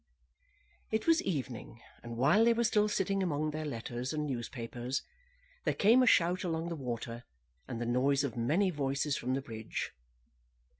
It 0.89 1.05
was 1.05 1.21
evening, 1.21 1.79
and 2.01 2.17
while 2.17 2.43
they 2.43 2.53
were 2.53 2.63
still 2.63 2.89
sitting 2.89 3.21
among 3.21 3.51
their 3.51 3.65
letters 3.67 4.13
and 4.13 4.25
newspapers, 4.25 5.03
there 5.63 5.75
came 5.75 6.01
a 6.01 6.07
shout 6.07 6.43
along 6.43 6.69
the 6.69 6.75
water, 6.75 7.23
and 7.67 7.79
the 7.79 7.85
noise 7.85 8.23
of 8.23 8.35
many 8.35 8.71
voices 8.71 9.15
from 9.15 9.35
the 9.35 9.41
bridge. 9.43 9.93